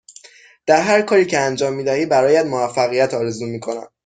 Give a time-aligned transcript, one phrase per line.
[0.65, 3.87] در هرکاری که انجام می دهی برایت موفقیت آرزو می کنم.